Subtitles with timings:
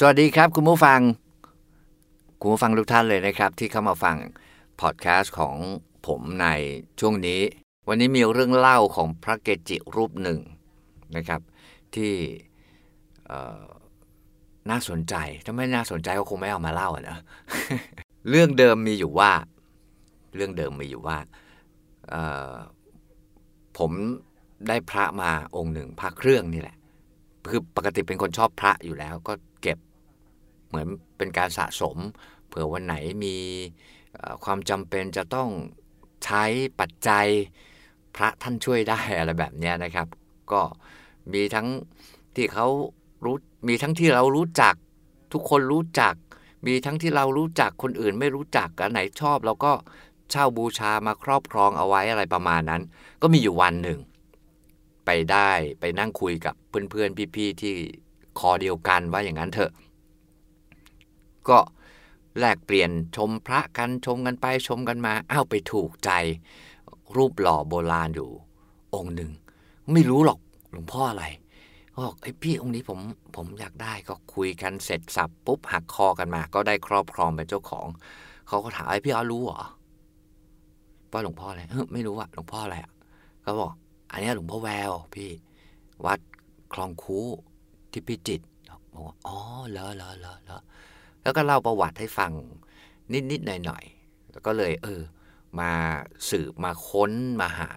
[0.00, 1.00] สวัสดีครับคุณผู้ฟัง
[2.40, 4.16] คุณผู้ฟังทุกท่านเลยนะครับ ที่เข้ามาฟัง
[4.80, 5.56] พอดแคสต์ของ
[6.06, 6.46] ผมใน
[7.00, 7.40] ช่วงนี้
[7.88, 10.40] วันนี้มีเรื่องเล่าของพระเกจิรูปหนึ่ง
[11.16, 11.40] นะครับ
[11.94, 12.12] ที่
[14.70, 15.14] น่าสนใจ
[15.44, 17.18] ถ้าไม่น่าสนใจก็คงไม่เอามาเล่านะ
[18.30, 19.32] เรื่องเดิมมีอยู่ว่า
[20.34, 21.18] เรื่องเดิมมีอยู่ว่า
[23.78, 23.90] ผม
[24.68, 26.76] ได้พระมาองค์หนึ่งพระเครื่องนี่แหละ
[27.50, 29.32] คือปกติเป็นคนชอบพระอยู่แล้ว ก็
[30.68, 31.96] เหมือนเป็นการสะสม
[32.48, 33.36] เผื่อวันไหนมี
[34.44, 35.48] ความจำเป็นจะต้อง
[36.24, 36.44] ใช้
[36.80, 37.26] ปัจจัย
[38.16, 40.06] พระท่านช่วยได้อะไรแบบนี้นะครับ
[40.52, 40.60] ก็
[41.32, 41.68] มีทั้ง
[42.36, 42.66] ที่เขา
[43.24, 43.36] รู้
[43.68, 44.74] มีทั้งที่เรารู้จัก
[45.32, 46.14] ทุกคนรู้จัก
[46.66, 49.72] มีทั้งที่เรารู้จักคนอื่นไม่รู้จักอันไหนชอบเราก็
[50.30, 52.82] เช่าบูชามาครอบครองเอาไว้อะไรประมาณนั้น
[53.22, 53.98] ก็มีอยู่วันหนึ่ง
[55.06, 55.50] ไปได้
[55.80, 56.54] ไปนั่งคุยกับ
[56.90, 57.74] เพื่อนๆพี่ๆที่
[58.38, 59.70] คอเดียวกันว่าอย่างนั้นเถอะ
[61.50, 61.58] ก็
[62.38, 66.10] แลกเปลี่ยนชมพระกันชมกันไปชมกันมาอ้าวไปถูกใจ
[67.16, 68.30] รูปหล่อโบราณอยู่
[68.94, 69.30] องค์หนึ่ง
[69.92, 70.38] ไม่รู้หรอก
[70.72, 71.24] หลวงพ่ออะไร
[72.04, 72.98] บอกไอ้พี่องค์นี้ผม
[73.36, 77.86] ผมอยากได้ก็คุยกันเสร็จสับปุ๊บหักคอกันมา ก็ได้ครอบครองเป็นเจ้าของ
[78.48, 79.62] เขาก็ถามไอ้พี่เอารู้เหรอ
[81.12, 82.92] ว่าหลวงพ่ออะไรไม่รู้อะหลวงพ่ออะไรอะ
[83.42, 83.72] เขาบอก
[84.10, 85.30] อันนี้หลวงพ่อแวว พี่
[86.06, 86.18] วัด
[86.72, 87.20] คลองคู
[87.90, 88.44] ที่พิจิตร
[88.92, 89.38] บอกว่าอ๋อ
[89.70, 90.58] เหรอเหรอเหรอ
[91.28, 92.32] แล้วก็เล่าประวัติให้ฟัง
[93.30, 95.02] นิดๆหน่อยๆแล้วก็เลยเออ
[95.60, 95.72] มา
[96.30, 97.70] สืบมาค้นมาหา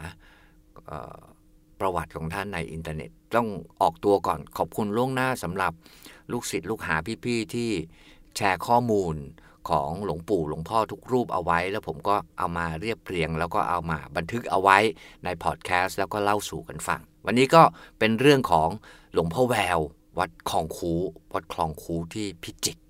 [1.79, 3.47] ประวัติของท่านในอินเทอร์เน็ต ต้อง
[3.81, 5.73] ออกตัวก่อนขอบคุณล่วงหน้าสำหรับ
[6.31, 7.69] ลูกศิษย์ลูกหาพี่ๆที่
[8.35, 9.15] แชร์ข้อมูล
[9.69, 14.77] ของหลวงปู่หลวงพ่อทุกรูปเอาไว้ แล้วผมก็เอามาเรียบเรียง แล้วก็เอามาบันทึกเอาไว้
[15.23, 17.63] ในพอดแคสต์แล้วก็เล่าสู่กันฟัง วันนี้ก็
[17.99, 18.69] เป็นเรื่องของ
[19.13, 19.79] หลวงพ่อแวว
[20.19, 20.93] วัดคลองคู
[21.33, 22.81] วัดคลองคูที่พิจิตร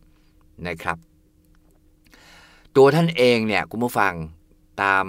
[0.67, 0.97] นะครับ
[2.75, 4.13] ตัวท่านเองเนี่ยคุณผู้ฟัง
[4.81, 5.05] ตาม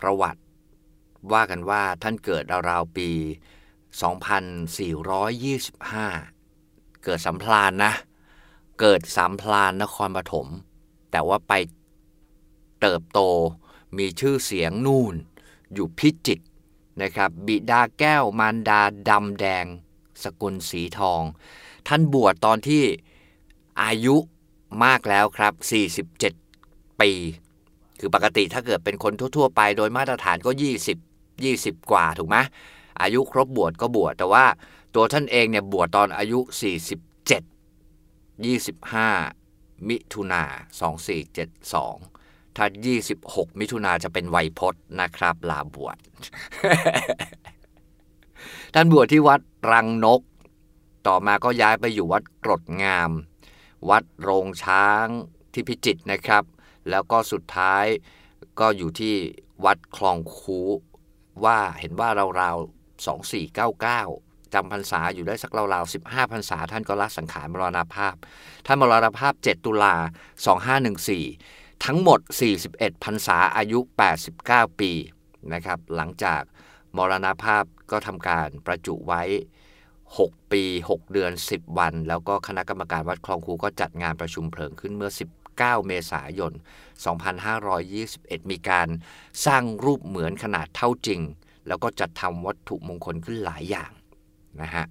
[0.00, 0.40] ประวัติ
[1.32, 3.10] ว่ากันว่าท่านเกิดราวๆปี
[4.80, 7.92] 2425 เกิดสัมพลานนะ
[8.80, 10.46] เกิดสัมพลานนครปฐม
[11.10, 11.52] แต่ว่าไป
[12.80, 13.20] เติบโต
[13.98, 15.14] มีชื่อเสียงนู่น
[15.72, 16.40] อยู่พิจิต
[17.02, 19.64] นะครับ บิดาแก้วมารดาดำแดง
[20.22, 21.22] สกุลสีทอง
[21.88, 22.84] ท่านบวชตอนที่
[23.82, 24.16] อายุ
[24.84, 25.52] มากแล้วครับ
[26.30, 27.12] 47 ปี
[28.00, 30.50] คือปกติถ้าเกิดเป็นคนทั่ว ๆ ไปโดยมาตรฐานก็
[31.16, 32.36] 20 20 กว่าถูกไหม
[33.02, 34.44] อายุครบบวชก็บวชแต่ว่า
[34.94, 36.52] ตัวท่านเองเนี่ยบวชตอนอายุ 47
[38.92, 40.42] 25 มิถุนา
[41.70, 42.66] 2472 ถ้า
[43.12, 45.96] 26 มิถุนาจะเป็นไวยพจน์นะครับ ลาบวช
[48.74, 49.40] ท่านบวชที่วัด
[49.72, 50.20] รังนก
[51.06, 53.10] ต่อมาก็ย้ายไปอยู่วัดกรดงาม
[53.90, 55.06] วัดโรงช้าง
[55.52, 56.44] ที่พิจิตรนะครับ
[56.90, 57.84] แล้วก็สุดท้าย
[58.60, 59.14] ก็อยู่ที่
[59.64, 60.60] วัดคลองคู
[61.44, 63.06] ว่าเห็นว่าเราๆ
[63.70, 68.14] 2499จำพรรษาอยู่ได้สักราวๆ15พรรษา ท่านก็ละสังขารมรณาภาพ
[68.66, 69.94] ท่านมรณาภาพ 7 ตุลา
[70.90, 72.20] 2514 ทั้งหมด
[72.62, 73.78] 41พรรษาอายุ
[74.28, 74.92] 89 ปี
[75.52, 76.42] นะครับ หลังจาก
[76.96, 79.22] มรณาภาพก็ทำการประจุไว้
[80.18, 85.10] 6 ปี 6 เดือน 10 วัน แล้วก็คณะกรรมการวัดคลองคูก็จัดงานประชุมเพลิงขึ้นเมื่อ
[85.48, 86.52] 19 เมษายน
[87.86, 88.88] 2521 มีการ
[89.46, 91.20] สร้างรูปเหมือนขนาดเท่าจริง
[91.66, 93.92] แล้วก็จัดทำวัตถุมงคลขึ้นหลายอย่าง
[94.62, 94.84] นะฮะ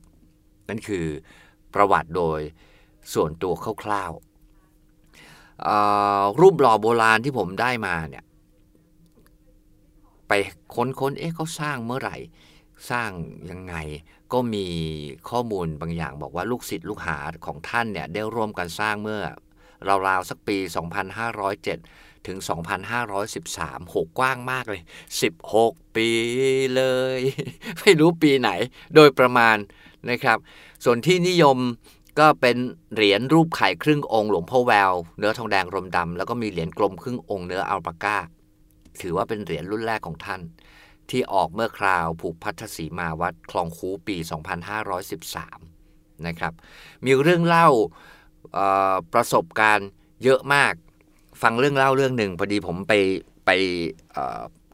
[0.69, 1.05] นั่นคือ
[1.73, 2.39] ประวัติโดย
[3.13, 3.53] ส่วนตัว
[3.83, 8.23] คร่าวๆรูปหล่อโบราณที่ผมได้มาเนี่ย
[10.27, 10.33] ไป
[10.75, 12.17] ค้นๆ เอ๊ะเขาสร้างเมื่อไหร่
[12.91, 13.09] สร้าง
[13.49, 13.75] ยังไง
[14.33, 14.67] ก็มี
[15.29, 19.21] ข้อมูลบางอย่างบอกว่าลูกศิษย์ลูกหาของท่านเนี่ยได้ร่วมกันสร้างเมื่อ
[20.07, 20.57] ราวๆสักปี
[21.41, 22.37] 2507 ถึง
[23.13, 24.81] 2513โหกว้างมากเลย
[25.39, 26.09] 16 ปี
[26.75, 26.83] เล
[27.17, 27.19] ย
[27.79, 28.49] ไม่รู้ปีไหน
[28.95, 29.57] โดยประมาณ
[30.09, 30.37] นะครับ
[30.85, 31.57] ส่วนที่นิยม
[32.19, 32.57] ก็เป็น
[32.93, 38.17] เหรียญรูปไข่ครึ่งองค์หลวงพ่อแวว เนื้อทองแดงรมดำแล้วก็มีเหรียญกลมครึ่งองค์เนื้ออัลปาก้า
[39.01, 40.41] ถือว่าเป็นเหรียญรุ่นแรกของท่าน
[41.11, 44.17] ที่ออกเมื่อคราวผูกพัทธสีมาวัดคลองคูปี
[45.41, 46.53] 2513 นะครับ
[47.05, 47.67] มีเรื่องเล่า
[49.13, 49.89] ประสบการณ์
[50.23, 50.73] เยอะมาก
[51.41, 52.93] ฟังเรื่องเล่าเรื่องหนึ่งพอดีผมไป
[53.45, 53.49] ไป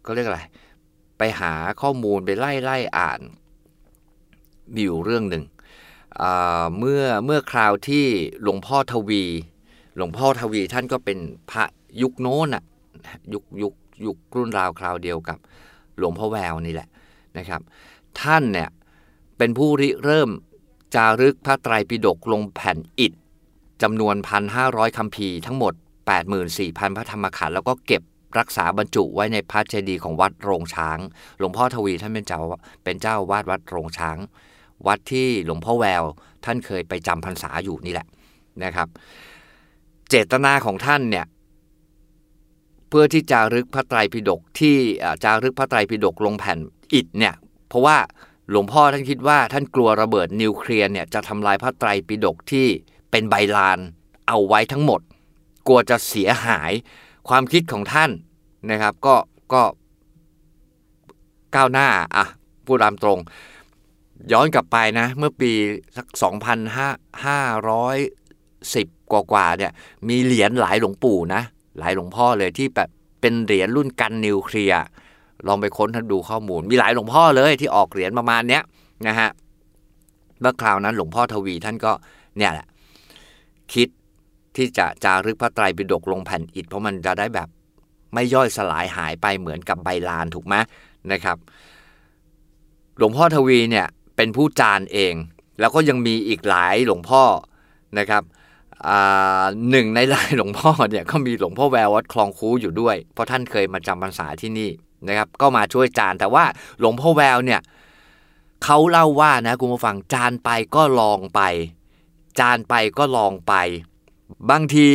[0.06, 0.42] ก็เรียกอะไร
[1.18, 3.22] ไปหาข้อมูลไปไล่ไล่อ่าน
[4.74, 5.44] มีอยู่เรื่องหนึ่ง
[6.78, 8.06] เมื่อเมื่อคราวที่
[8.42, 9.24] หลวงพ่อทวี
[9.98, 11.20] หลวงพ่อทวีท่านก็เป็น
[11.52, 11.64] พระ
[12.02, 12.64] ยุคโน้นอะ
[13.34, 13.74] ยุคยุค
[14.06, 15.38] ยุครุ่นราวคราวเดียวกับ
[16.00, 16.88] หลวงพ่อแววนี่แหละ
[17.38, 17.62] นะครับ
[18.22, 18.70] ท่านเนี่ย
[19.38, 20.30] เป็นผู้ริเริ่ม
[20.96, 23.14] จารึกพระไตรปิฎกลงแผ่นอิฐ
[23.82, 24.16] จำนวน
[24.56, 25.74] 1,500คัมภีร์ทั้งหมด
[26.36, 28.02] 84,000 พระธรรมขันธ์แล้วก็เก็บ
[28.40, 31.00] รักษาบรรจุไว้ในพระเจดีย์ของวัดโรงช้าง
[31.38, 32.40] หลวงพ่อทวีท่านเป็นเจ้า
[32.84, 34.18] เป็นเจ้าวาดวัดโรงช้าง
[34.88, 36.04] วัดที่หลวงพ่อแวว
[36.46, 38.08] ท่านเคยไปจำพรรษาอยู่นี่แหละ
[38.64, 38.88] นะครับ
[40.10, 41.26] เจตนาของท่านเนี่ย
[42.90, 44.76] เพื่อที่จะรึกพระไตรปิฎกที่
[45.24, 46.60] จารึกพระไตรปิฎกลงแผ่น
[46.94, 47.36] อิฐเนี่ย
[47.70, 47.98] เพราะว่า
[48.50, 52.68] หลวงพ่อท่านคิดว่าท่านกลัวระเบิดนิวเคลียร์เนี่ยจะทำลายพระไตรปิฎกที่
[53.12, 53.80] เป็นใบลาน
[54.28, 55.02] เอาไว้ทั้งหมด
[55.68, 56.72] กลัวจะเสียหาย
[57.30, 58.12] ความคิดของท่าน
[58.72, 59.16] นะครับ ก็
[59.54, 59.64] ก็
[61.56, 62.26] ก้าวหน้าอะ
[62.66, 63.20] พูดตามตรง
[64.32, 65.52] ย้อนกลับไปนะ เมื่อปี
[65.98, 66.08] สัก
[66.94, 69.72] 2,510 กว่ากว่าเนี่ย
[70.08, 71.42] มีเหรียญหลายหลวงปู่นะ
[71.80, 72.90] หลายหลวงพ่อเลยที่แบบ
[73.22, 74.84] เป็นเหรียญรุ่นกันนิวเคลียร์
[75.48, 78.64] ลองไปค้นท่านดูข้อมูล มีหลายหลวงพ่อเลยที่ออกเหรียญประมาณเนี้ย
[79.08, 79.30] นะฮะ
[80.42, 81.92] เมื่อคราวนั้นหลวงพ่อทวีท่านก็
[82.38, 82.68] เนี่ยแหละ
[83.74, 83.88] คิด
[84.56, 87.48] ที่จะจารึกพระไตรปิฎกลงแผ่นอิฐเพราะมันจะได้แบบ
[88.14, 90.56] ไม่ย่อยสลายหายไปเหมือนกับใบลานถูกไหม
[91.12, 91.38] นะครับ
[92.98, 95.14] หลวงพ่อทวีเนี่ยเป็นผู้จานเอง
[95.60, 97.24] แล้วก็ยังมีอีกหลายหลวงพ่อ
[98.00, 98.24] นะครับ
[99.70, 104.70] หนึ่งในลายหลวงพ่อเนี่ยก็มีหลวงพ่อแวววัดคลองคูอยู่ด้วย เพราะท่านเคยมาจำพรรษาที่นี่
[105.08, 106.46] นะครับ ก็มาช่วยจานแต่ว่า
[106.80, 107.62] หลวงพ่อแววเนี่ย
[108.64, 111.42] เขาเล่าว่านะคุณผู้ฟังจานไปก็ลองไป
[112.40, 113.54] จานไปก็ลองไป
[114.50, 114.88] บางที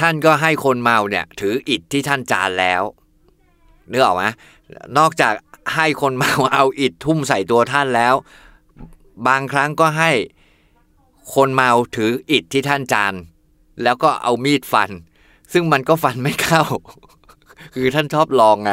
[0.00, 2.82] ท่านก็ให้คนเมาเนี่ยถืออิฐที่ท่านจานแล้ว
[3.88, 4.24] เนื้อออกไหม
[4.98, 5.32] นอกจาก
[5.74, 8.14] ให้คนเมาเอาอิฐทุ่มใส่ตัวท่านแล้ว
[9.28, 10.10] บางครั้งก็ให้
[11.34, 13.14] คนเมาถืออิฐที่ท่านจาน
[13.82, 14.90] แล้วก็เอามีดฟัน
[15.52, 16.64] ซึ่งมันก็ฟันไม่เข้า
[17.74, 18.70] คือท่านชอบลองไง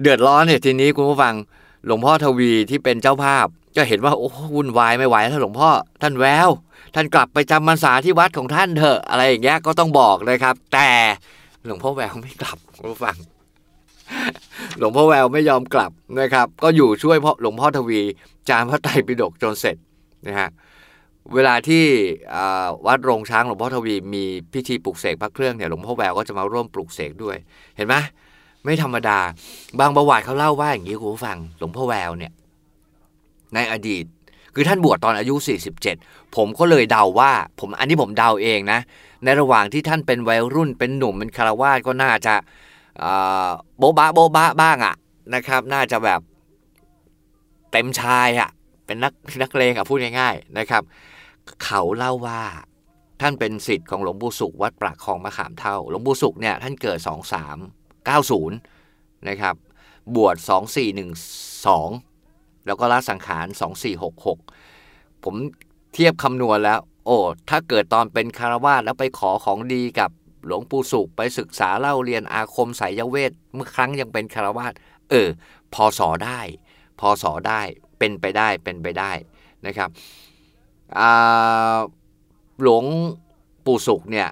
[0.00, 1.34] เดือดร้อนเนี่ยทีนี้คุณผู้ฟัง
[1.86, 5.70] หลวงพ่อทวีที่เป็นเจ้าภาพ ก็เห็นว่าโอ้วุ่นวายไม่ไหวแล้วหลวงพ่อ
[6.02, 6.48] ท่านแวว
[6.94, 10.88] ท่านกลับไปจำพรรษาที่วัดของท่านเถอะ อะไรอย่างเงี้ยก็ต้องบอกนะครับ แต่
[11.64, 13.16] หลวงพ่อแววไม่กลับคุณผู้ฟัง
[14.78, 18.00] หลวงพ่อแววไม่ยอมกลับนะครับ ก็อยู่ช่วยพ่อหลวงพ่อทวี
[18.48, 19.76] จานพระไตรปิฎกจนเสร็จ
[20.26, 20.48] นะฮะ
[21.32, 21.84] เวลาที่
[22.86, 27.36] วัดโรงช้างหลวงพ่อทวีมีพิธีปลุกเสกพระเครื่องเนี่ยหลวงพ่อแววก็จะมาร่วมปลุกเสกด้วย
[27.76, 27.94] เห็นไหม
[28.64, 29.18] ไม่ธรรมดา
[29.80, 32.32] บางประวัติเขาเล่าว่าอย่างนี้คุณผู้ฟังหลวงพ่อแววเนี่ย
[33.54, 34.04] ในอดีต
[34.54, 35.34] คือท่านบวชตอนอายุ
[35.84, 38.80] 47 ผมก็เลยเดาว่า ผมอันนี้ผมเดาเองนะ
[39.24, 42.34] ในระหว่างที่ท่านเป็นวัยรุ่นเป็นหนุ่มเป็นคารวาสก็น่าจะ
[43.78, 44.94] โบ๊ะบ้าโบ๊ะบ้าบ้างอะ
[45.34, 46.20] นะครับ น่าจะแบบ
[47.72, 48.50] เต็มชายอะ
[48.86, 49.12] เป็นนัก
[49.42, 50.82] นักเลงอะพูดง่ายๆนะครับ
[51.64, 52.42] เขาเล่าว่า
[53.20, 59.54] ท่านเป็นสิทธิ์ของหลวงปู่สุขวัดปรากคลองมะขามเท่า หลวงปู่สุขเนี่ยท่านเกิด 2 3 90 นะครับ
[60.14, 60.36] บวช
[61.30, 63.46] 2412 แล้วก็ละสังขาร
[64.54, 65.34] 2466 ผม
[65.94, 67.18] เทียบคำนวณแล้ว โอ้
[67.50, 70.10] ถ้าเกิดตอนเป็นคารวาสแล้วไปขอของดีกับ
[70.46, 74.72] หลวงปู่สุขไปศึกษาเล่าเรียนอาคมสายเวท เมื่อครั้งยังเป็นคารวาส
[75.10, 75.28] เออ
[75.74, 76.40] พอสอได้
[77.00, 77.60] พอสอได้
[77.98, 79.12] เป็นไปได้ เป็นไปได้
[79.66, 79.90] นะครับ
[82.62, 82.84] หลวง
[83.64, 84.28] ปู่สุขเนี่ย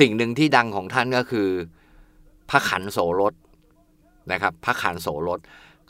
[0.00, 1.48] สิ่งหนึ่งที่ดังของท่านก็คือ
[2.50, 3.34] พระขันโสรถ
[4.32, 5.40] นะครับ พระขันโสรถ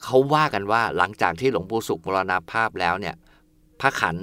[0.03, 3.15] เขาว่ากันว่าหลังจากที่หลวงปู่สุขมรณภาพแล้วเนี่ย
[3.81, 4.17] พระขัน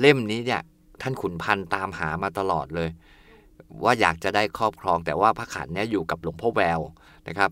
[0.00, 0.62] เล่มนี้เนี่ย
[1.02, 2.88] ท่านขุนพันธ์ตามหามาตลอดเลย
[3.84, 6.80] ว่าอยากจะได้ครอบครองแต่ว่าพระขันเนี่ยอยู่กับหลวงพ่อแวว
[7.28, 7.50] นะครับ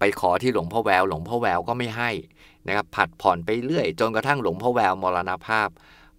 [0.00, 2.10] ไปขอที่หลวงพ่อแวว หลวงพ่อแววก็ไม่ให้
[2.66, 5.68] นะครับ ผัดผ่อนไปเรื่อย จนกระทั่งหลวงพ่อแววมรณภาพ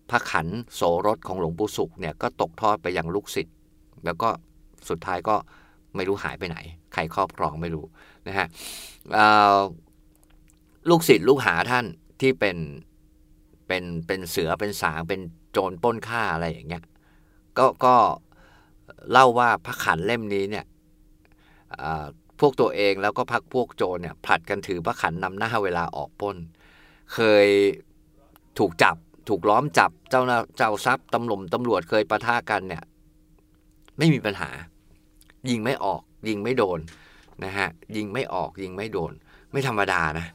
[0.09, 3.55] พระขันโสรถของหลวงปู่สุขเนี่ยก็ตกทอดไปยังลูกศิษย์
[4.05, 4.29] แล้วก็
[4.89, 5.35] สุดท้ายก็
[5.95, 6.57] ไม่รู้หายไปไหน
[6.93, 7.85] ใครครอบครองไม่รู้
[8.27, 8.47] นะฮะ
[10.89, 11.85] ลูกศิษย์ลูกหาท่าน
[12.21, 12.57] ที่เป็น
[13.67, 15.21] เป็นเป็นเสือเป็นสางเป็น
[15.51, 16.83] โจรป้นฆ่าอะไรอย่างเงี้ย
[17.57, 17.95] ก็ก็
[19.11, 20.65] เล่าว่าพระขันเล่มนี้เนี่ย
[22.41, 26.38] พวกตัวเองแล้วก็พักพวกโจรเนี่ยผลัดกันถือพระขันนำหน้าเวลาออกป้น
[27.13, 27.48] เคย
[28.60, 28.95] ถูกจับ
[29.29, 30.21] ถูกล้อมจับเจ้า
[30.57, 32.83] เจ้าทรัพย์ตำรวจตำรวจเคยประท่ากันเนี่ย
[33.98, 34.50] ไม่มีปัญหา
[35.50, 36.79] ยิงไม่ออก ยิงไม่โดน
[37.43, 39.12] นะฮะยิงไม่ออกยิงไม่โดน
[39.51, 40.27] ไม่ธรรมดานะ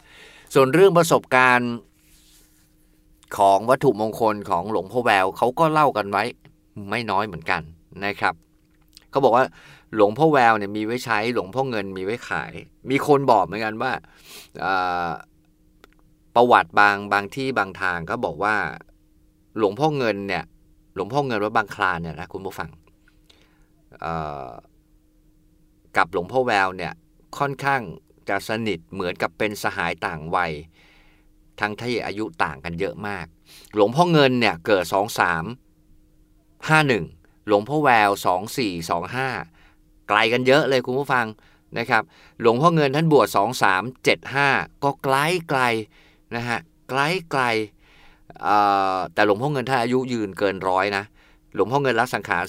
[0.55, 1.73] ส่วนเรื่องประสบการณ์
[3.39, 6.25] ของวัตถุมงคลของหลวงพ่อแววเขาก็เล่ากันไว้
[6.91, 7.63] ไม่น้อยเหมือนกัน
[8.05, 8.35] นะครับ
[9.11, 9.45] เขาบอกว่า
[9.95, 12.53] หลวงพ่อแววเนี่ยมีไว้ใช้ หลวงพ่อเงินมีไว้ขาย
[12.91, 13.93] มีคนบอกเหมือนกันว่า
[16.35, 18.57] ประวัติบางบางที่บางทางก็บอกว่า
[19.59, 20.45] หลวงพ่อเงินเนี่ย
[20.95, 22.71] หลวงพ่อเงินวัดบางคลานเนี่ยนะคุณผู้ฟัง
[25.97, 26.93] กับหลวงพ่อแววเนี่ย
[27.39, 27.83] ค่อนข้าง
[28.29, 30.53] จะสนิทเหมือนกับเป็นสหายต่างวัย
[31.61, 33.27] ทั้งที่อายุต่างกันเยอะมาก
[33.75, 35.45] หลวงพ่อเงินเนี่ยเกิดสองสาม
[36.17, 37.05] 51หนึ่ง
[37.47, 38.11] หลวงพ่อแวว
[39.27, 39.56] 2425
[40.09, 41.27] ไกลกันเยอะเลยคุณผู้ฟัง
[41.79, 42.03] นะครับ
[42.41, 43.29] หลวงพ่อเงินท่านบวช
[44.07, 45.17] 2375 ก็ไกล
[45.49, 45.61] ไกล
[46.37, 46.59] นะฮะ
[46.91, 47.43] ไกลไกล
[49.15, 51.05] แต่หลวงพ่อเงินท่านอายุยืนเกินร้อยนะ
[51.55, 52.45] หลวงพ่อเงินรัสังขาร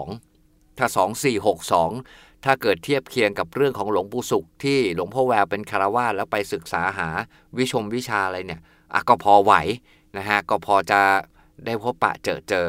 [0.00, 0.86] 2462 ถ้า
[1.86, 7.08] 2462 ถ้าเกิดเทียบเคียงกับเรื่องของหลวงปู่สุขที่หลวงพ่อแววเป็นคารวาสแล้วไปศึกษาหา
[7.58, 8.60] วิชมวิชาอะไรเนี่ย
[8.92, 9.52] อะก็พอไหว
[10.16, 11.00] นะฮะก็พอจะ
[11.66, 12.66] ได้พบปะเจอเจอ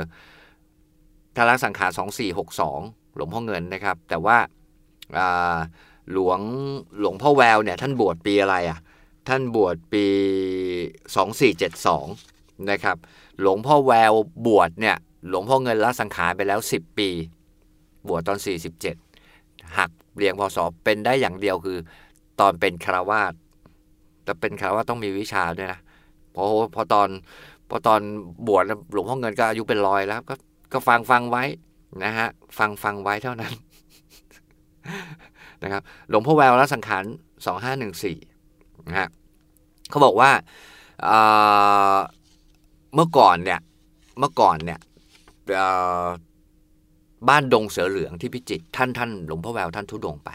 [1.35, 1.91] ทารักสังขาร
[2.55, 4.37] 2462 หลวงพ่อเงินนะครับ แต่ว่า
[6.13, 6.39] หลวง
[6.99, 8.79] หลวงพ่อแววเนี่ยท่านบวชปีอะไรอะ
[9.29, 10.05] ท่านบวชปี
[11.73, 12.97] 2472นะครับ
[13.41, 14.13] หลวงพ่อแวว
[14.47, 14.95] บวชเนี่ย
[15.29, 17.09] หลวงพ่อเงินละสังขารไปแล้ว 10 ปี
[18.07, 18.37] บวชตอน
[19.07, 21.77] 47 หักเรียงพศเป็นได้อย่างเดียวคือ
[22.39, 23.33] ตอนเป็นคารวาส
[24.23, 25.79] แต่เป็นคารวาสต้องมีวิชาด้วยนะ
[26.35, 26.43] พอ
[26.75, 27.09] พอตอน
[27.69, 28.01] พอตอน
[28.47, 30.35] บวชหลวงพ่อเงินก็อายุเป็นร้อยแล้ว ก็
[30.73, 31.43] ก็ฟังฟังไว้
[32.03, 33.53] นะฮะฟังฟังไว้เท่านั้น
[35.63, 37.03] นะครับหลวงพ่อแววละสังขาร
[37.75, 39.09] 2514นะฮะ
[39.89, 40.31] เขาบอกว่า
[42.95, 43.59] เมื่อก่อนเนี่ย
[44.19, 44.79] เมื่อก่อนเนี่ย
[47.29, 50.31] บ้านดงเสือเหลืองที่พิจิตรท่านท่านหลวงพ่อแววท่านทุดงไป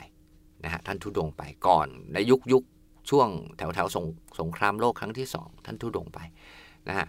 [0.64, 2.62] นะฮะท่านทุดงไปก่อนในยุคยุค
[3.10, 4.04] ช่วงแถวแถวสง
[4.40, 6.18] สงครามโลกครั้งที่สองท่านทุดงไป
[6.88, 7.06] นะฮะ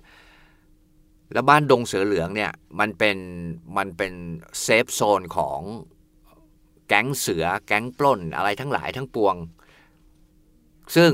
[1.34, 3.18] แล้วบ้านดงเสือเหลืองเนี่ยมันเป็น
[3.78, 4.14] มันเป็น
[4.62, 5.60] เซฟโซนของ
[6.88, 9.36] แก๊งเสือแก๊งปล้นอะไรทั้งหลายทั้งปวง
[10.96, 11.12] ซึ่ง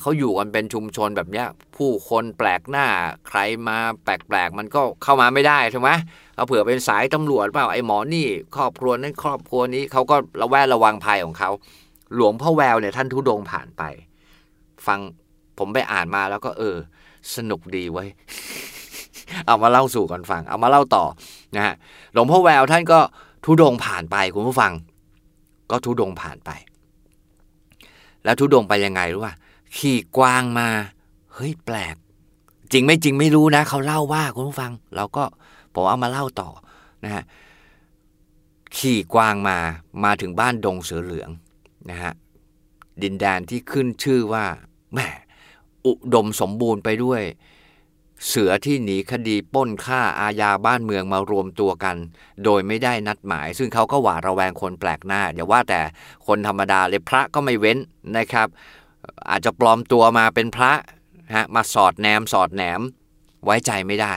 [0.00, 1.44] เขาอยู่กันเป็นชุมชนแบบนี้
[1.76, 2.86] ผู้คนแปลกหน้า
[3.28, 3.38] ใคร
[3.68, 5.90] มาแปลกๆ มันก็เข้ามาไม่ได้ใช่ไหม
[6.34, 8.26] เอาเผื่อเป็นสายตำรวจเปล่าไอ้หมอนี่
[8.56, 11.50] ครอบครัวนั้นครอบครัวนี้เขาก็ระแวดระวังภัยของเขา
[12.14, 13.82] หลวงพ่อแววเนี่ยท่านทุดงผ่านไป
[14.86, 15.00] ฟัง
[15.58, 16.76] ผมไปอ่านมาแล้วก็เออ
[17.34, 18.04] สนุกดีไว้
[19.46, 21.04] เอามาเล่าสู่กันฟัง เอามาเล่าต่อ
[21.56, 21.74] นะฮะ
[22.12, 23.00] หลวงพ่อแววท่านก็
[23.44, 24.72] ทุดงผ่านไปคุณผู้ฟัง
[25.70, 26.50] ก็ทุดงผ่านไป
[28.24, 29.34] แล้วทุดงไปยังไงรู้ป่ะ
[29.76, 30.68] ขี่กวางมา
[31.34, 31.96] เฮ้ยแปลก
[32.72, 35.24] จริงไม่จริงไม่รู้นะ เขาเล่าว่าคุณผู้ฟัง เราก็
[35.74, 36.50] ผมเอามาเล่าต่อ
[37.04, 37.24] นะฮะ
[38.76, 39.58] ขี่กวางมา
[40.04, 41.30] มาถึงบ้านดงเสือเหลือง
[41.90, 42.12] นะฮะ
[43.02, 44.44] ดินแดนที่ขึ้นชื่อว่า
[44.92, 44.98] แหม
[45.86, 47.22] อุดมสมบูรณ์ไปด้วย
[48.28, 51.96] เสือที่หนีคดีป้นฆ่าอาญาบ้านเมืองมารวมตัวกัน
[52.44, 55.80] โดยไม่ได้นัดหมาย ซึ่งเขาก็หวาดระแวงคนแปลกหน้าอย่าว่าแต่
[56.26, 57.78] คนธรรมดาเลยพระก็ไม่เว้น
[58.16, 58.48] นะครับ
[59.30, 60.72] อาจจะปลอมตัวมาเป็นพระ
[61.34, 62.80] ฮะมาสอดแนมสอดแหนม
[63.44, 64.14] ไว้ใจไม่ได้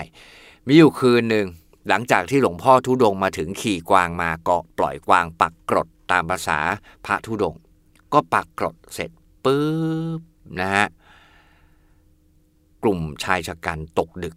[0.68, 1.48] มีอยู่คืนหนึ่ง
[1.90, 6.60] หลังจากที่หลวงพ่อทุดงมาถึงขี่กวางมาก็ปล่อยกวางปักกรดตามภาษา
[7.06, 7.56] พระธุดง
[8.14, 9.12] ก็ปักกรดเสร็จ
[9.44, 9.64] ปุ๊
[10.18, 10.20] บ
[10.60, 10.88] นะฮะ
[12.84, 14.36] กลุ่มชายชะกันตกดึก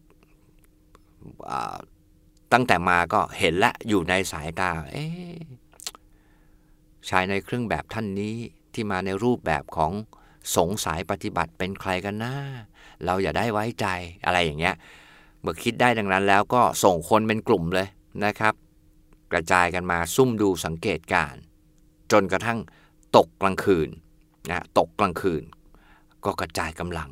[2.52, 5.06] ตั้งแต่มาก็เห็นและอยู่ในสายตา เอ๊
[7.08, 8.36] ชายในเครื่องแบบท่านนี้
[8.74, 9.92] ที่มาในรูปแบบของ
[10.56, 12.34] สงสายปฏิบัติเป็นใครกันนะ
[13.04, 13.86] เราอย่าได้ไว้ใจ
[14.24, 14.74] อะไรอย่างเงี้ย
[15.40, 17.88] เมื่อคิดได้ดังนั้นแล้วก็ส่งคนเป็นกลุ่มเลย
[18.24, 18.54] นะครับ
[19.32, 21.34] กระจายกันมาซุ่มดูสังเกตการ
[22.12, 22.58] จนกระทั่ง
[23.16, 23.88] ตกกลางคืน
[24.50, 25.42] นะตกกลางคืน
[26.24, 27.10] ก็กระจายกำลัง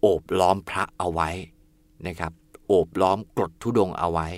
[0.00, 1.30] โอบล้อมพระเอาไว้
[2.06, 2.32] นะครับ
[2.66, 4.28] โอบล้อมกรดทุดงเอาไว้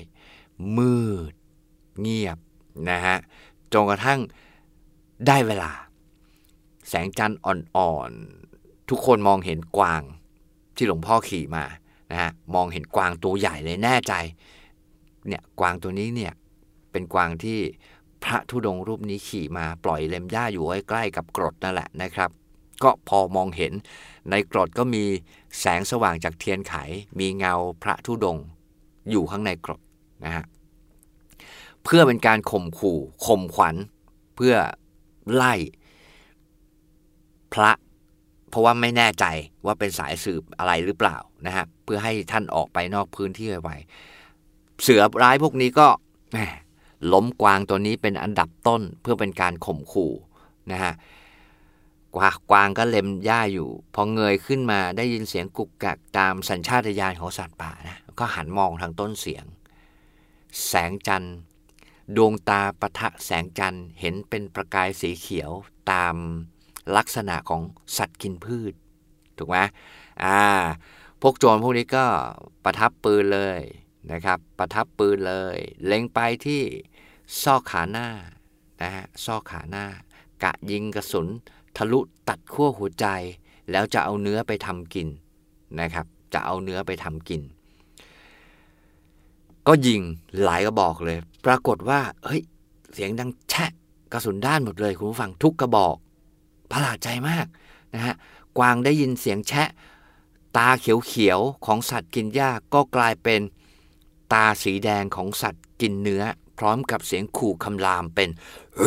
[0.78, 0.97] มื
[1.31, 1.33] ด
[2.00, 2.38] เงียบ
[2.90, 3.16] นะฮะ
[3.73, 4.21] จนกระทั่ง
[5.26, 5.71] ได้เวลา
[6.88, 10.02] แสงจันทร์อ่อนๆ ทุกคนมองเห็นกวาง
[10.76, 11.64] ที่หลวงพ่อขี่มา
[12.11, 14.14] นะฮะมองเห็นกวางตัวใหญ่เลยแน่ใจ
[15.26, 16.33] เนี่ยกวางตัวนี้เนี่ย
[16.90, 17.59] เป็นกวางที่
[18.25, 22.31] พระธุดงรูปนี้ขี่มาปล่อยเล็มหญ้าอยู่ใกล้ๆกับกรดนั่นแหละนะครับ
[22.84, 23.72] ก็พอมองเห็น
[24.30, 25.04] ในกรดก็มี
[25.60, 26.74] แสงสว่างจากเทียนไข
[27.18, 28.38] มีเงาพระธุดง
[29.10, 29.80] อยู่ข้างในกรด
[30.24, 30.44] นะฮะ
[31.84, 33.74] เพื่อเป็นการข่มขู่ข่มขวัญ
[34.36, 34.54] เพื่อ
[35.34, 35.54] ไล่
[37.54, 37.70] พระ
[38.48, 39.24] เพราะว่าไม่แน่ใจ
[39.64, 45.88] ว่าเป็นสายสืบอะไรหรือเปล่านะฮะเพื่อให้ท่านออกไปนอกพื้นที่ไวๆเสือร้ายพวกนี้ก็
[47.12, 50.12] ล้มกวางตัวนี้เป็นอันดับต้นเพื่อเป็นการข่มขู่
[50.72, 50.92] นะฮะ
[52.16, 59.45] กวางกวางก็เล็มหญ้าอยู่ พอเงยขึ้นมาได้ยินเสียงกุกกักตามสัญชาตญาณของสัตว์ป่านะก็หันมองทางต้นเสียง
[60.66, 61.37] แสงจันทร์
[62.16, 65.50] ดวงตาปะทะแสงจันทร์เห็นเป็นประกายสีเขียว
[65.90, 66.14] ตาม
[66.97, 67.62] ลักษณะของ
[67.97, 68.73] สัตว์กินพืช
[69.38, 69.59] ถูกไหม
[70.25, 70.40] อ่า
[71.23, 72.07] พวกโจรพวกนี้ก็
[72.64, 73.61] ประทับปืนเลย
[74.12, 76.62] นะครับ ประทับปืนเลย เล็งไปที่
[77.42, 78.09] ซอกขาหน้า
[78.83, 79.87] นะฮะซอกขาหน้า
[80.42, 81.28] กะยิงกระสุน
[81.76, 83.06] ทะลุตัดขั้วหัวใจ
[83.70, 85.08] แล้วจะเอาเนื้อไปทำกิน
[85.80, 87.40] นะครับ จะเอาเนื้อไปทำกิน
[89.66, 90.00] ก็ยิง
[90.42, 92.42] หลายกระบอกเลย ปรากฏว่า เฮ้ย
[92.92, 93.70] เสียงดังแชะ
[94.12, 95.96] กระสุนด้านหมดเลย คุณผู้ฟังทุกกระบอก
[96.70, 97.46] ประหลาดใจมาก
[97.94, 98.14] นะฮะ
[98.58, 99.68] กวางได้ยินเสียงแชะ
[100.56, 103.40] ตาเขียวๆของสัตว์กินหญ้าก็กลายเป็น
[104.32, 106.22] ตาสีแดงของสัตว์กินเนื้อ
[106.58, 108.28] พร้อมกับเสียงขู่คำรามเป็น
[108.78, 108.82] เอ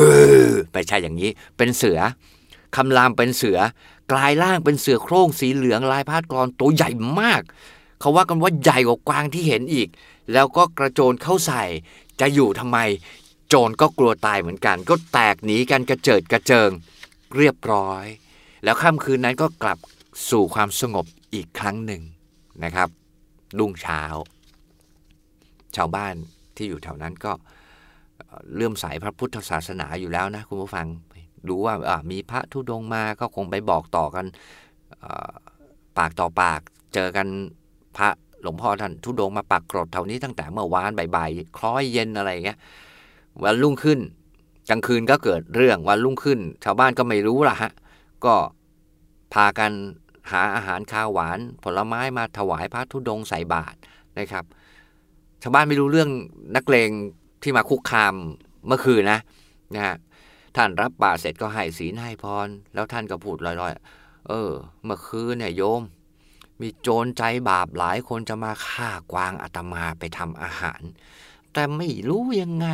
[0.50, 2.00] อไม่ใช่อย่างนี้ เป็นเสือ
[2.76, 3.60] คำรามเป็นเสือ
[4.12, 6.90] กลายร่างเป็นเสือโคร่งสีเหลืองลายพาดกรอนตัวใหญ่
[7.22, 7.42] มาก
[8.00, 9.90] เขาว่ากันว่าใหญ่กว่ากวางที่เห็นอีก
[10.34, 11.64] แล้วก็กระโจนเข้าใส่
[12.20, 12.78] จะอยู่ทำไม
[13.50, 16.70] โจรก็กลัวตายเหมือนกัน ก็แตกหนีกันกระเจิดกระเจิง
[17.38, 18.06] เรียบร้อย
[18.64, 19.78] แล้วค่ำคืนนั้นก็กลับ
[20.30, 22.02] สู่ความสงบอีกครั้งหนึ่ง
[22.64, 22.90] นะครับ
[23.58, 24.02] รุ่งเช้า
[25.76, 26.16] ชาวบ้าน
[26.56, 27.32] ที่อยู่แถวนั้นก็
[28.54, 30.88] เลื่อมใสพระพุทธศาสนาอยู่แล้วนะคุณผู้ฟัง
[31.50, 31.76] รู้ว่า
[32.12, 34.26] มีพระธุดงมาก็คงไปบอกต่อกัน
[35.98, 36.62] ปากต่อปาก
[36.94, 37.28] เจอกัน
[37.98, 38.10] พระ
[38.42, 42.58] หลวงพ่อท่านทุดงมาปักกรดแถวนี้ตั้งแต่เมื่อวานบ่ายๆคล้อยเย็นอะไรเงี้ย
[43.44, 44.00] วันรุ่งขึ้น
[44.70, 47.72] กลางคืนก็เกิดเรื่องวันรุ่งขึ้น ชาวบ้านก็ไม่รู้ละฮะ
[48.26, 48.36] ก็
[49.34, 49.72] พากัน
[50.32, 53.78] หาอาหารข้าวหวาน ผลไม้มาถวายพระธุดงใส่บาตร
[54.20, 54.46] นะครับ
[55.42, 56.10] ชาวบ้านไม่รู้เรื่อง
[56.56, 56.90] นักเลง
[57.44, 58.14] ที่มาคุกคาม
[58.68, 59.20] เมื่อคืนนะ
[59.76, 59.96] นะฮะ
[60.56, 64.52] ท่านรับบาตรเสร็จก็ให้ศีลให้พร แล้วท่านก็พูดลอยๆ เออ
[64.84, 65.82] เมื่อคืนเนี่ยโยม
[66.62, 70.82] มีโจรใจบาปหลายคนจะมาฆ่ากวางอาตมาไปทำอาหาร
[71.54, 72.68] แต่ไม่รู้ยังไง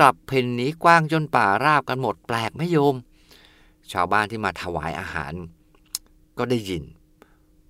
[0.00, 2.96] กลับเพ่นหนีกวางจนป่าราบกันหมดแปลกไหมโยม
[3.92, 5.32] ชาวบ้านที่มาถวายอาหาร
[6.38, 6.84] ก็ได้ยิน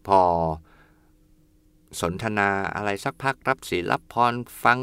[0.07, 0.21] พอ
[2.01, 4.33] สนทนาอะไรสักพักรับศีลรับพร
[4.65, 4.79] ฟัง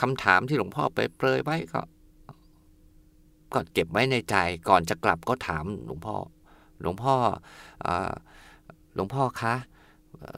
[0.00, 1.80] คำถามที่หลวงพ่อไปเปรยไว้ก็
[3.52, 4.36] ก็เก็บไว้ในใจ
[4.68, 6.16] ก่อนจะกลับก็ถามหลวงพ่อ
[6.80, 7.14] หลวงพ่อ
[8.94, 9.54] หลวงพ่อคะ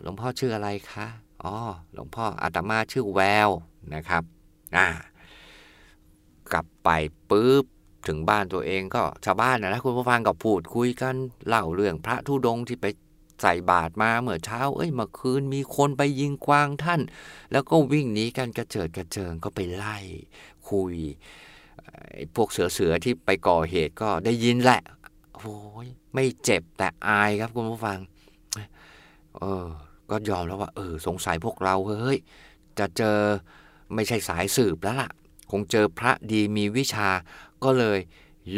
[0.03, 1.07] หลวงพ่อชื่ออะไรคะ
[1.43, 1.55] อ๋อ
[1.95, 3.49] หลวงพ่ออาตมาชื่อแวว
[3.95, 4.23] นะครับ
[4.77, 4.87] อ่า
[6.53, 6.89] กลับไป
[7.31, 7.65] ปุ๊บ
[8.07, 11.15] ถึงบ้านตัวเองก็ชาวบ้านนะนะคุณผู้ฟังก็พูดคุยกัน
[11.49, 12.87] เล่าเรื่องพระธุดงที่ไป
[13.43, 17.01] ใส่บาตรมาเมื่อเช้า เอ้ยเมื่อคืนมีคนไปยิงกวางท่าน
[17.53, 19.99] แล้วก็วิ่งหนีกันกระเจิดกระเจิงก็ไปไล่
[20.69, 20.95] คุย
[22.37, 24.81] พวกเสือเสือที่ไปก่อเหตุก็ได้ยินแหละ
[25.37, 27.99] โอ้ยไม่เจ็บแต่อายครับคุณผู้ฟัง
[29.37, 29.65] เออ
[30.11, 32.19] ก็ยอมแล้วว่า เออ สงสัยพวกเราเฮ้ย
[32.79, 33.19] จะเจอ
[33.95, 35.11] ไม่ใช่สายสืบแล้วล่ะ
[35.51, 37.09] คงเจอพระดีมีวิชา
[37.65, 37.99] ก็เลย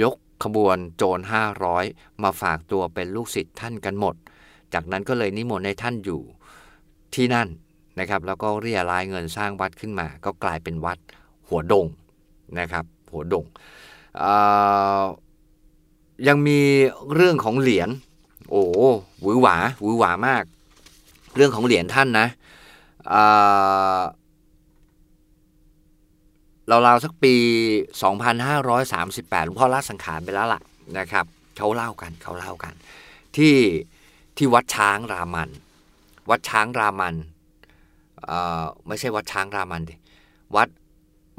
[0.03, 0.15] ยก
[0.45, 1.85] ขบวนโจรห้าร้อย
[2.23, 4.15] มาฝากตัวเป็นลูกศิษย์ท่านกันหมด
[4.75, 6.21] จากนั้นก็เลยนิมนต์ให้ท่านอยู่
[7.15, 7.49] ที่นั่น
[7.99, 10.99] นะครับ แล้วก็เรียรายเงินสร้างวัดขึ้นมา ก็กลายเป็นวัด
[11.49, 11.87] หัวดง
[12.59, 13.45] นะครับ หัวดง
[16.29, 16.59] ยังมี
[17.15, 17.91] เรื่องของเหรียญ
[18.51, 18.63] โอ้
[19.21, 20.45] หวือหวาหวือหวามาก
[21.37, 22.29] เรื่องของเหรียญท่านนะ
[26.69, 27.35] เราๆสักปี
[28.21, 30.61] 2538หลวงพ่อละสังขารไปแล้วล่ะ
[30.99, 31.25] นะครับ
[31.57, 32.75] เขาเล่ากันเขาเล่ากัน
[33.37, 33.57] ที่
[34.37, 35.51] ที่วัดช้างรามัน
[36.31, 37.15] วัดช้างรามัน
[38.87, 39.95] ไม่ใช่วัดช้างรามันดิ
[40.57, 40.69] วัด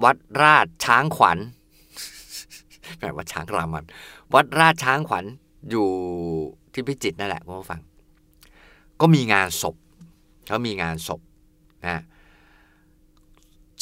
[0.04, 1.38] วัดราชช้างขวัญ
[3.00, 3.86] แปลว่าช้างรามัน
[4.34, 5.26] วัดราชช้างขวัญ
[5.70, 5.88] อยู่
[6.74, 7.82] ที่พิจิตรนั่นแหละคุณผู้ฟัง
[9.00, 9.76] ก็มีงานศพ
[10.48, 11.22] เขามีงานศพ
[11.88, 12.04] นะ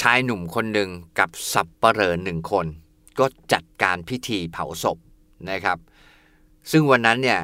[0.02, 0.90] ชายหนุ่มคนหนึ่ง
[1.20, 2.66] กับสับปเหร่อหนึ่งคน
[3.20, 4.98] ก็จัดการพิธีเผาศพ
[5.50, 5.78] นะครับ
[6.72, 7.40] ซึ่งวันนั้นเนี่ย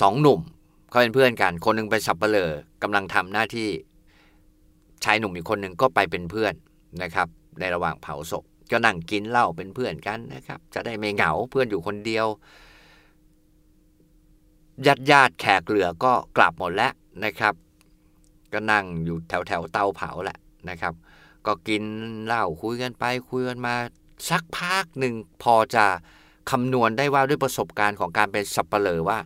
[0.00, 0.40] สองหนุ่ม
[0.88, 2.50] เขาเป็นเพื่อนกัน คนหนึ่งเป็นสับปเหร่อ
[2.82, 3.68] กำลังทำหน้าที่
[5.04, 6.54] ชายหนุ่มอีกคนหนึ่งก็ไปเป็นเพื่อน
[7.02, 7.28] นะครับ
[7.60, 12.26] ในระหว่างเผาศพ ก็นั่งกินเหล้าเป็นเพื่อนกันนะครับ จะได้ไม่เหงาเพื่อนอยู่คนเดียว
[14.86, 16.92] ญาติญาติแขกเหลือก็กลับหมดแล้ว
[17.24, 17.54] นะครับ
[18.52, 20.94] ก็นั่งอยู่แถวแถวเตาเผาแหละนะครับ
[21.46, 21.82] ก็กิน
[22.26, 23.74] เหล้าคุยกันไปคุยกันมา
[24.30, 25.84] สักพักหนึ่งพอจะ
[26.50, 29.18] คำนวณได้ว่าด้วยประสบการณ์ของการเป็นสับเปลอว่า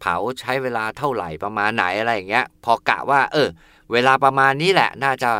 [0.00, 3.48] เผาใช้เวลาเท่าไหร่ประมาณไหนอะไรอย่างเงี้ย พอกะว่า เออ
[3.92, 5.30] เวลาประมาณนี้แหละ น่าจะ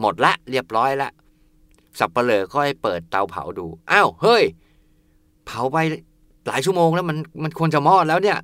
[0.00, 1.10] หมดละ เรียบร้อยละ
[1.98, 4.44] สับเปลือก็ให้เปิดเตาเผาดู อ้าว เฮ้ย
[5.46, 5.76] เผาไป
[6.46, 8.38] หลายชั่วโมงแล้วมันมันควรจะมอดแล้วเนี่ย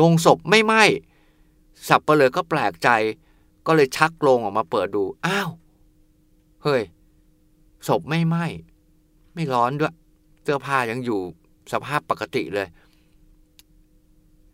[0.00, 0.82] ลงศพไม่ไหม้
[1.88, 2.88] สับเปลือก็แปลกใจ
[3.66, 5.50] ก็เลยชักลงออกมาเปิดดู อ้าว
[6.62, 6.82] เฮ้ย
[7.88, 8.46] ศพไม่ไหม้
[9.34, 9.94] ไม่ร้อนด้วย
[10.42, 11.20] เสื้อผ้ายังอยู่
[11.72, 12.68] สภาพปกติเลย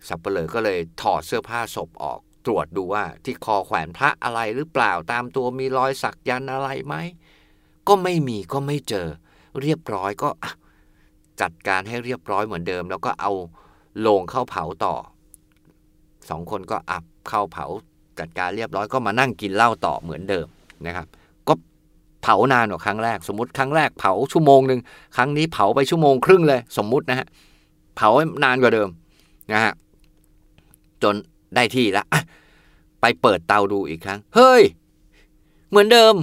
[0.09, 6.95] สับเปลือก็เลยถอดเสื้อผ้าศพออก ตรวจดูว่าที่คอแขวนพระอะไรหรือเปล่า ตามตัวมีรอยสักยันอะไรไหม
[7.89, 9.07] ก็ไม่มีก็ไม่เจอ
[9.61, 10.29] เรียบร้อยก็
[11.41, 13.33] จัดการให้เรียบร้อยเหมือนเดิม แล้วก็เอา
[14.01, 14.95] โลงเข้าเผาต่อ
[16.29, 17.67] สองคนก็อับเข้าเผา
[18.19, 20.47] จัดการเรียบร้อยก็มานั่งกินเหล้าต่อเหมือนเดิม
[20.87, 21.07] นะครับ
[21.49, 21.55] ก็
[22.23, 24.81] เผานานกว่าครั้งแรก สมมติครั้งแรกเผาชั่วโมงหนึ่ง
[25.17, 27.27] ครั้งนี้เผาไปชั่วโมงครึ่งเลย สมมุตินะฮะ
[27.97, 28.09] เผา
[28.45, 28.89] นานกว่าเดิม
[29.53, 29.73] นะฮะ
[31.03, 31.15] จน
[31.55, 32.05] ได้ที่ละ
[33.01, 34.63] ไปเปิดเตาดูอีกครั้ง เฮ้ย
[35.69, 36.15] เหมือนเดิม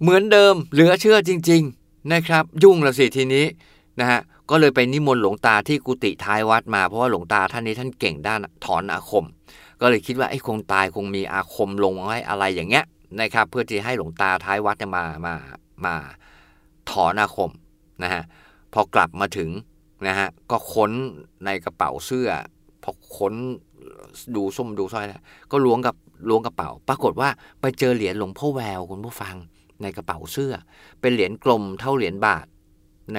[0.00, 3.46] เหมือนเดิมเหลือเชื่อจริง ๆนะครับ ยุ่งละสิทีนี้
[4.00, 9.24] นะฮะก็เลยไปนิมนต์หลวงตาที่กุฏิท้ายวัดมาเพราะว่าหลวงตาท่านนี้ท่านเก่งด้านถอนอาคม
[9.80, 12.84] ก็เลยคิดว่าไอ้คงตายคงมีอาคมลงไว้อะไรอย่างเงี้ย
[13.20, 15.34] นะครับเพื่อที่ให้หลวงตาท้ายวัดมามา
[15.84, 15.94] มา
[16.90, 17.50] ถอนอาคม
[18.02, 18.22] นะฮะ
[18.72, 19.50] พอกลับมาถึง
[20.06, 20.90] นะฮะก็ค้น
[21.44, 22.28] ในกระเป๋าเสื้อ
[22.82, 23.34] พอค้น
[24.36, 25.94] ดูส้มดูสร้อยแล้วก็ล้วงกับ
[26.28, 27.28] ล้วงกระเป๋า ปรากฏว่า
[27.60, 29.36] ไปเจอเหรียญหลวงพ่อแววคุณผู้ฟัง
[29.82, 30.54] ในกระเป๋าเสื้อ
[31.00, 32.46] เป็นเหรียญกลมเท่าเหรียญบาท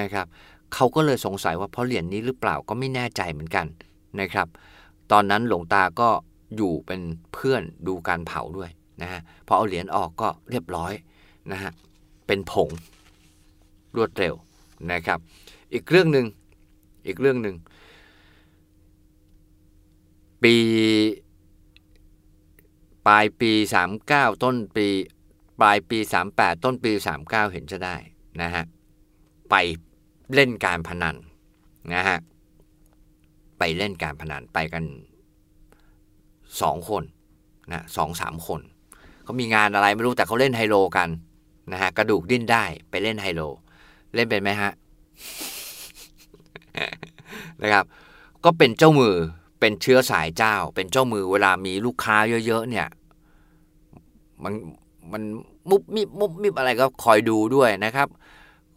[0.00, 0.26] นะครับ
[0.74, 3.66] เขาก็เลยสงสัยว่าเพราะเหรียญนนี้หรือเปล่าก็ไม่แน่ใจเหมือนกัน
[4.20, 4.48] นะครับ
[5.12, 6.08] ตอนนั้นหลวงตาก็
[6.56, 7.00] อยู่เป็น
[7.32, 8.70] เพื่อนดูการเผาด้วย
[9.02, 10.92] นะฮะพอเอาเหรียญออกก็เรียบร้อย
[11.52, 11.72] นะฮะ
[12.26, 12.68] เป็นผง
[13.96, 14.34] รวดเร็ว
[14.92, 15.18] นะครับ
[15.72, 16.26] อีกเรื่องหนึ่ง
[17.06, 17.56] อีกเรื่องหนึ่ง
[20.42, 20.54] ปี
[23.06, 23.52] ปลายปี
[23.98, 24.86] 39 ต้นปี
[25.60, 25.98] ปลายปี
[26.32, 26.92] 38 ต้นปี
[27.22, 27.96] 39 เห็นจะได้
[28.42, 28.64] นะฮะ
[29.50, 29.54] ไป
[30.34, 31.16] เล่นการพนัน
[31.94, 32.18] นะฮะ
[33.58, 34.84] ไปเล่นการพนันไปกัน
[36.60, 37.02] สองคน
[37.72, 38.60] นะสองสามคน
[39.24, 41.08] เขามีงานอะไรไม่รู้แต่เขาเล่นไฮโลกัน
[41.72, 43.42] นะฮะกระดูกดิ้นได้ไปเล่นไฮโล
[44.14, 44.72] เล่นเป็นไหมฮะ
[47.62, 47.84] นะครับ
[48.44, 49.16] ก็เป็นเจ้ามือ
[49.60, 52.16] เป็นเชื้อสายเจ้า เป็นเจ้ามือเวลามีลูกค้า
[52.46, 52.88] เยอะ ๆ เนี่ย
[54.42, 54.52] มัน
[55.12, 55.22] มัน
[55.70, 58.08] มุบมิบมุบมิบอะไรก็คอยดูด้วยนะครับ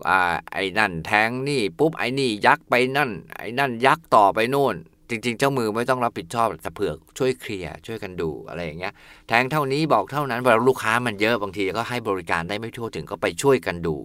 [0.08, 0.12] อ
[0.54, 4.76] ไอ้นั่นแทงนี่ปุ๊บไอ้นี่ยักไปนั่น ไอ้นั่นยักต่อไปโน่น
[5.10, 8.94] จริง ๆ เจ้ามือไม่ต้องรับผิดชอบแต่เผื่อช่วยเคลียร์ช่วยกันดูอะไรอย่างเงี้ย
[9.28, 13.96] แทงเท่านี้บอกเท่านั้นเวลาลูกค้ามันเยอะบางทีก็ให้บริการได้ไม่ทั่วถึงก็ไปช่วยกันดู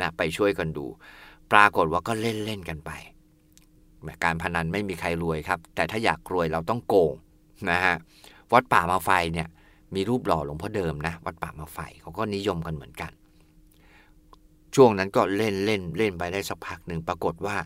[0.00, 0.86] นะไปช่วยกันดู
[1.52, 2.90] ปรากฏว่าก็เล่นเล่นกันไป
[4.24, 7.14] การพนันไม่มีใครรวยครับ แต่ถ้าอยากรวยเราต้องโกง
[7.70, 7.94] นะฮะ
[8.52, 9.48] วัดป่ามาไฟเนี่ย
[9.96, 13.12] มีรูปหล่อหลวงพ่อเดิมนะ วัดป่ามาไฟเขาก็นิยมกันเหมือนกัน
[14.74, 17.56] ช่วงนั้นก็เล่นเล่นเล่นไปได้สักพักหนึ่งปรากฏว่า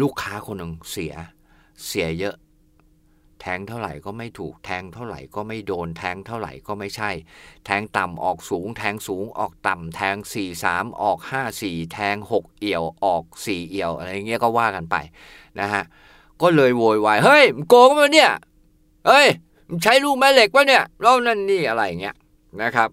[0.00, 1.14] ลูกค้าคนหนึ่งเสีย
[1.86, 2.36] เสียเยอะ
[3.40, 7.10] แทงเท่าไหร่ก็ไม่ถูกแทงเท่าไหร่ก็ไม่โดนแทงเท่าไหร่ก็ไม่ใช่
[7.66, 14.96] แทงต่ำออกสูง แทงสูงออกต่ำแทง 4 3 ออก 5 4 แทง 6 เอี่ยวออก 4 เอี่ยวอะไรเงี้ยก็ว่ากันไป
[15.60, 15.84] นะฮะ
[16.42, 18.30] ก็เลยโวยวายเฮ้ยโกงมาเนี่ย
[19.06, 19.28] เฮ้ย
[19.82, 22.14] ใช้ลูกแม่เหล็กวะเนี่ยแล้วนั่นนี่อะไรเงี้ย
[22.62, 22.90] นะครับ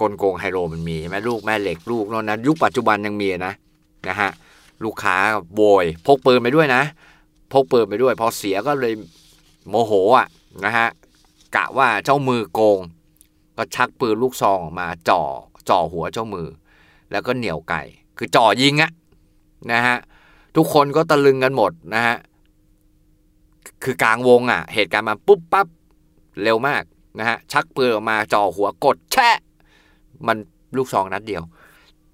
[0.00, 3.54] กลโกงไฮโลมันมีใช่ไหมลูกแม่เหล็กลูกนอนนั้นยุคปัจจุบันยังมีนะ
[4.08, 4.30] นะฮะ
[4.84, 5.16] ลูกค้า
[5.54, 6.82] โวยพกปืนไปด้วยนะ
[7.52, 8.94] พกปืนไปด้วย พอเสียก็เลย
[9.68, 10.26] โมโหอะ
[10.64, 10.88] นะฮะ
[11.56, 12.78] กะว่าเจ้ามือโกง
[13.56, 15.22] ก็ชักปืนลูกซองออกมาจ่อ
[15.68, 16.48] จ่อหัวเจ้ามือ
[17.10, 17.82] แล้วก็เหนี่ยวไก่
[18.18, 18.90] คือจ่อยิงอะ
[19.72, 19.96] นะฮะ
[20.56, 22.16] ทุกคนก็ตะลึงกันหมดนะฮะ
[23.82, 25.68] คือกลางวงอะ เหตุการณ์มาปุ๊บปั๊บ
[26.42, 26.82] เร็วมาก
[27.18, 29.36] นะฮะชักปืนออกมาจ่อหัวกด แชะ
[30.26, 30.36] มัน
[30.76, 31.42] ลูกซองนัดเดียว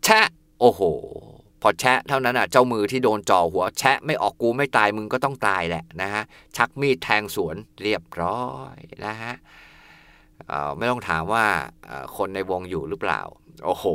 [0.05, 0.27] แชะ
[0.61, 0.81] โอ้โห
[1.62, 6.22] พอแชะเท่านั้นอะเจ้ามือที่โดนจ่อหัว แชะไม่ออกกูไม่ตายมึงก็ต้องตายแหละนะฮะ
[6.57, 9.35] ชักมีดแทงสวนเรียบร้อยนะฮะ
[10.77, 11.44] ไม่ต้องถามว่า
[12.16, 13.20] คนในวงอยู่หรือเปล่า
[13.64, 13.87] โอ้โห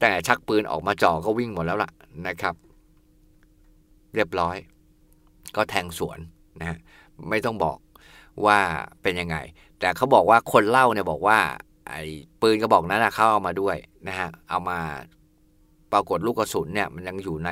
[0.00, 1.90] แต่ชักปืนออกมาจ่อก็วิ่งหมดแล้วล่ะ
[2.26, 2.54] นะครับ
[4.14, 4.56] เรียบร้อย
[5.56, 6.18] ก็แทงสวน
[6.60, 6.78] นะ
[7.30, 7.78] ไม่ต้องบอก
[8.46, 8.58] ว่า
[9.02, 9.36] เป็นยังไง
[9.80, 11.38] แต่เขาบอกว่าคนเล่าเนี่ยบอกว่า
[11.88, 12.02] ไอ้
[12.40, 13.76] ปืนกระบอกนั้นนะเขาเอามาด้วย
[14.08, 14.78] นะฮะเอามา
[15.92, 17.50] ปรากฏลูกกระสุนเนี่ยมันยังอยู่ใน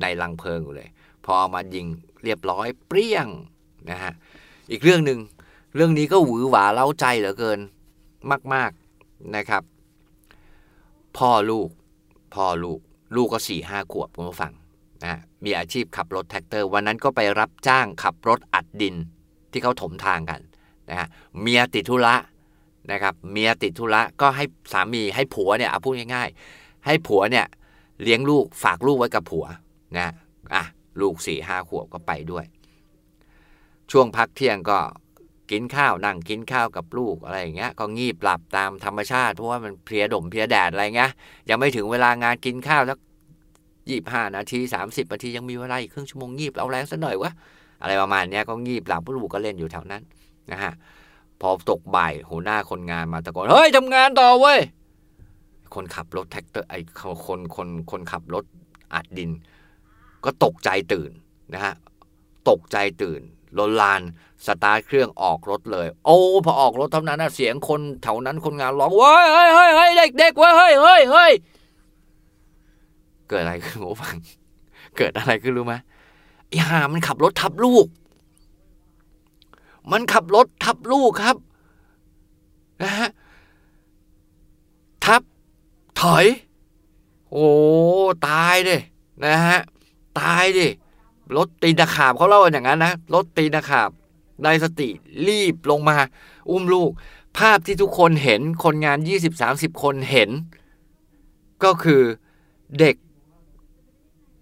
[0.00, 0.88] ในลังเพลิงอยู่เลย
[1.24, 1.86] พอเอามายิง
[2.24, 3.28] เรียบร้อยเปรี้ยง
[3.90, 4.12] นะฮะ
[4.70, 5.18] อีกเรื่องหนึ่ง
[5.74, 7.58] เรื่องนี้ก็หวือหวาเล้าใจเหลือเกิน
[8.54, 8.70] มาก
[9.02, 9.62] ๆนะครับ
[11.18, 11.68] พ่อลูก
[12.34, 12.80] พ่อลูก
[13.16, 14.52] ลูกก็สี่ห้าขวบคุณผู้ฟัง
[15.02, 18.94] นะ มีอาชีพขับรถแทรกเตอร์ วันนั้นก็ไปรับจ้างขับรถอัดดิน
[19.52, 20.40] ที่เขาถมทางกัน
[20.88, 21.08] นะฮะ
[21.40, 22.14] เมียติดธุระ
[22.92, 27.46] นะครับเมียติดธุระก็ให้สามีให้ผัวเนี่ยเอาพูดง่ายๆ ให้ผัวเนี่ย
[28.02, 29.46] เลี้ยงลูกฝากลูกไว้กับผัว
[29.98, 30.08] นะ
[30.54, 30.64] อะ
[31.00, 32.44] ลูกสี่ห้าขวบก็ไปด้วย
[33.90, 34.78] ช่วงพักเที่ยงก็
[35.50, 41.12] กินข้าวนั่งกินข้าวกับลูกอะไรอย่างเงี้ยก็งีบหลับตามธรรมชาติเพราะว่ามันเพลียลมเพลียแดดอะไรเงี้ย
[41.48, 42.98] ยังไม่ถึงเวลางานกินข้าวสัก
[43.90, 47.30] ยี่ห้านาทีสามสิบนาทียังมีเวลาอีกครึ่งชั่วโมงงีบเอาแรงสักหน่อยวะ
[47.80, 50.02] อะไรประมาณนี้ก็งีบหลับลูกก็เล่นอยู่แถวนั้น
[50.50, 50.72] นะฮะ
[51.40, 54.60] พอตกบ่ายหัวหน้าคนงานมาตะโกนเฮ้ยทำงานต่อเว้ย
[55.74, 56.78] คนขับรถแทรกเตอร์ไอ้
[57.26, 58.44] คนคนคนขับรถ
[58.94, 59.30] อัดดิน
[60.24, 61.10] ก็ตกใจตื่น
[61.54, 61.74] นะฮะ
[62.48, 63.20] ตกใจตื่น
[63.58, 64.00] ลนลาน
[64.46, 71.32] สตาร์ทเครื่องออกรถเลย โอ้พอออกรถเท่านั้นนะเสียงคนแถวนั้นคนงานร้องว้ายเฮ้ยเฮ้ยเด็กเด็กว้ยเฮ้ยเฮ้ยเฮ้ย
[73.28, 74.14] เกิดอะไรขึ้นหมูฟัง
[74.96, 75.74] เกิดอะไรขึ้นรู้ไหม
[76.48, 77.86] ไอ้ห่ามันขับรถทับลูก
[79.92, 81.36] มันขับรถทับลูกครับ
[82.82, 83.08] นะฮะ
[85.04, 85.22] ทับ
[86.00, 86.26] ถอย
[87.30, 87.48] โอ้
[88.28, 88.76] ตายดิ
[89.24, 89.60] นะฮะ
[90.20, 90.66] ตายดิ
[91.36, 93.90] รถตีนตะขาบเขาเล่าอย่างนั้นนะรถตีนตะขาบ
[94.42, 94.88] ได้สติ
[95.28, 95.96] รีบลงมา
[96.50, 96.90] อุ้มลูก
[97.38, 98.98] ภาพที่ทุกคนเห็นคนงาน
[99.40, 100.30] 20-30 คนเห็น
[101.64, 102.02] ก็คือ
[102.78, 102.96] เด็ก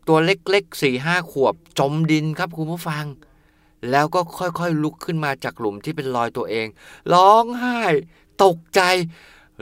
[0.08, 3.04] ตัวเล็กๆสี่ห้าขวบ จมดินครับคุณผู้ฟัง
[3.90, 6.66] แล้วก็ค่อยๆลุกขึ้นมาจากหลุมที่เป็นรอยตัวเอง
[7.12, 7.80] ร้องไห้
[8.44, 8.80] ตกใจ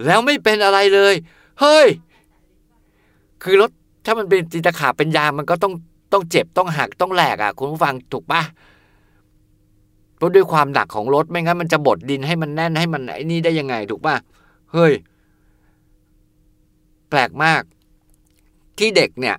[0.05, 1.15] แล้วไม่เป็นอะไรเลย
[1.61, 1.89] เฮ้ย
[3.43, 3.71] คือรถ
[4.05, 5.75] ถ้ามันเป็นจิตขาเป็นยางมันก็ต้อง
[6.13, 8.43] ต้องเจ็บต้องหักต้องแหลกอะ คุณผู้ฟังถูกปะ
[10.17, 14.17] เพราะด้วยความหนักของรถไม่งั้นมันจะบดดินให้มันแน่นให้มันไอ้นี่ได้ยังไงถูกปะ
[14.73, 14.93] เฮ้ย
[17.11, 17.63] แปลกมาก
[18.79, 19.37] ที่เด็กเนี่ย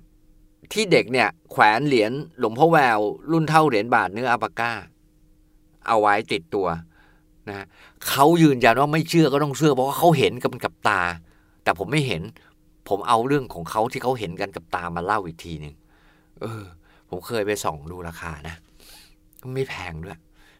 [0.72, 2.98] ที่เด็กเนี่ยแขวนเหรียญหลวงพ่อแวว
[3.32, 4.72] รุ่นเท่าเหรียญบาทเนื้ออาปาก้า
[5.86, 6.66] เอาไว้ติดตัว
[7.48, 7.66] นะ
[8.08, 11.00] เขายืนยันว่าไม่เชื่อก็ต้องเชื่อเพราะว่าเขาเห็นกับกับตา
[11.64, 12.22] แต่ผมไม่เห็น
[12.88, 15.74] ผมเอาเรื่องของเขาที่เขาเห็นกันกับตามาเล่าอีกทีหนึ่ง
[16.40, 16.62] เออ
[17.08, 18.56] ผมเคยไปส่องดูราคานะ
[19.54, 20.18] ไม่แพงด้วย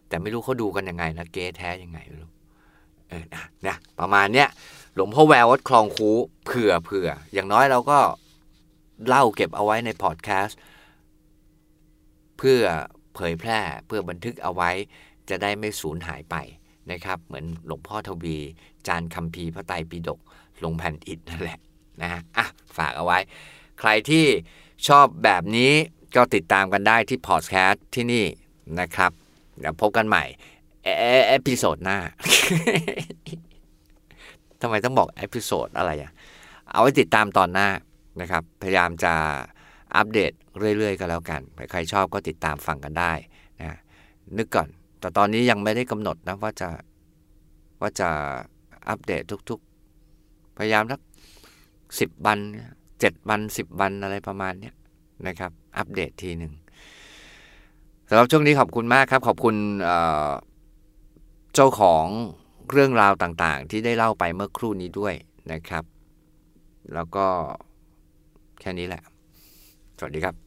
[0.09, 2.31] แต่ไม่รู้เขาดูกันยังไงนะเก๊แท้ยังไงไม่รู้
[3.09, 4.49] เออนะนะประมาณเนี้ย
[4.95, 6.11] หลวงพ่อแวววัดคลองคู
[6.45, 7.99] เผื่อเผื่ออย่างน้อยเราก็
[9.07, 10.59] เล่าเก็บเอาไว้ในพอดแคสต์
[12.39, 12.61] เพื่อ
[13.15, 14.71] เผยแพร่เพื่อบันทึกเอาไว้
[15.29, 16.37] จะได้ไม่สูญหายไป
[16.91, 18.37] นะครับ เหมือนหลวงพ่อทวี
[18.87, 20.21] จานคัมภีพระไตรปิฎก
[20.65, 21.59] ลงแผ่นอิฐนั่นแหละ
[22.03, 23.19] นะอะฝากเอาไว้
[23.81, 24.27] ใครที่
[24.89, 25.73] ชอบแบบนี้
[26.17, 28.25] ก็ติดตามกันได้ที่พอดแคสต์ที่นี่
[28.81, 29.11] นะครับ
[29.59, 30.25] เดี๋ยวพบกันใหม่
[31.29, 31.99] episode หน้า
[34.61, 36.13] ทำไมต้องบอก episode อะไรอะ
[36.71, 37.69] เอาไว้ติดตามตอนหน้า
[38.21, 39.13] นะครับ พยายามจะ
[39.97, 43.13] อัปเดตเรื่อยๆกันแล้วกัน ใครชอบก็ติดตามฟังกันได้
[43.63, 43.79] นะ
[44.37, 44.69] นึกก่อน
[45.01, 46.69] แต่ตอนนี้ยังไม่ได้กำหนดนะว่าจะ
[47.81, 48.09] ว่าจะ
[48.89, 51.01] อัปเดตทุกๆ พยายามสัก
[52.01, 52.39] สิบวัน
[53.01, 54.71] เจ็ดวันสิบวันอะไรประมาณนี้
[55.27, 56.53] นะครับ อัปเดตทีหนึ่ง
[58.09, 59.57] สำหรับช่วงนี้ขอบคุณมากครับ ขอบคุณ
[61.55, 62.07] เจ้าของ
[62.71, 65.15] เรื่องราวต่างๆ ที่ได้เล่าไปเมื่อครู่นี้ด้วย
[65.53, 65.85] นะครับ
[66.95, 67.27] แล้วก็
[68.61, 69.03] แค่นี้แหละ
[69.99, 70.46] สวัสดีครับ